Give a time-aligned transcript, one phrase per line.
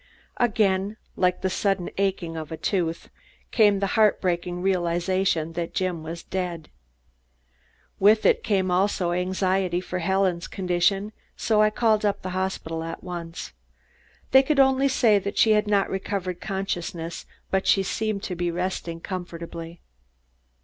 [0.37, 3.11] Again, like the sudden aching of a tooth,
[3.51, 6.69] came the heart breaking realization that Jim was dead.
[7.99, 13.03] With it came also anxiety for Helen's condition, so I called up the hospital at
[13.03, 13.53] once.
[14.31, 19.81] They could only say she had not recovered consciousness, but seemed to be resting comfortably.